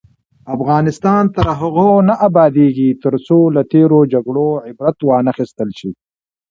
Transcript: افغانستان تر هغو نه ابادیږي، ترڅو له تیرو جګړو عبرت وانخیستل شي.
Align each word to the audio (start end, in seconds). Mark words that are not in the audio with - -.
افغانستان 0.55 1.23
تر 1.35 1.45
هغو 1.59 1.91
نه 2.09 2.13
ابادیږي، 2.27 2.89
ترڅو 3.03 3.39
له 3.55 3.61
تیرو 3.71 3.99
جګړو 4.13 4.49
عبرت 4.67 4.97
وانخیستل 5.03 5.69
شي. 5.79 5.91